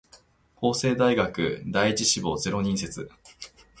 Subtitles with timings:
[0.55, 3.11] 法政大学第一志望ゼロ人説